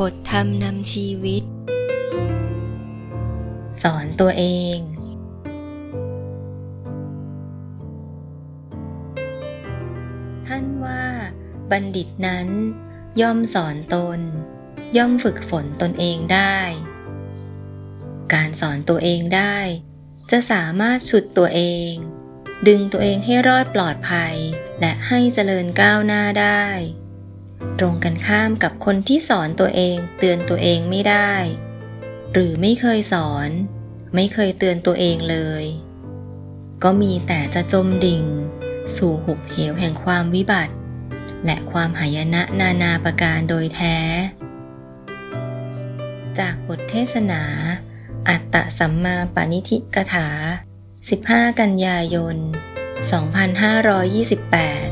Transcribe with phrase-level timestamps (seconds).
[0.00, 1.44] บทธรรมนำชีวิต
[3.82, 4.44] สอนตัวเอ
[4.76, 4.78] ง
[10.46, 11.04] ท่านว่า
[11.70, 12.48] บัณฑิตนั้น
[13.20, 14.20] ย่อมสอนตน
[14.96, 16.58] ย่อมฝึกฝนตนเองได้
[18.32, 19.56] การสอนตัวเองได้
[20.30, 21.92] จะสามารถฉุดตัวเอง
[22.66, 24.36] ดึงตัวเองให้รอดปลอดภัย
[24.80, 26.64] และให้เจริญก้าวหน้าได้
[27.78, 31.32] ตรงกันข้ามกับคนที่สอนตัวเอง เตือนตัวเองไม่ได้
[32.32, 33.50] หรือไม่เคยสอน
[34.14, 35.64] ไม่เคยเตือนตัวเองเลย
[36.82, 38.24] ก็มีแต่จะจมดิ่ง
[38.96, 40.74] สู่หุบเหวแห่งความวิบัติ
[41.44, 43.98] และความหายนะนานาประการโดยแท้
[46.38, 47.42] จากบทเทศนา
[48.28, 50.28] อัตตสัมมาปณิธิกถา
[51.08, 54.89] 15 กันยายน 2528